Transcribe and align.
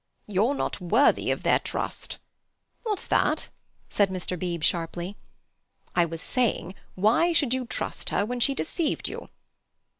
"You're 0.25 0.55
not 0.55 0.81
worthy 0.81 1.29
of 1.29 1.43
their 1.43 1.59
trust." 1.59 2.17
"What's 2.81 3.05
that?" 3.05 3.49
said 3.87 4.09
Mr. 4.09 4.33
Beebe 4.39 4.65
sharply. 4.65 5.15
"I 5.95 6.05
was 6.05 6.21
saying, 6.23 6.73
why 6.95 7.33
should 7.33 7.53
you 7.53 7.67
trust 7.67 8.09
her 8.09 8.25
when 8.25 8.39
she 8.39 8.55
deceived 8.55 9.07
you?" 9.07 9.29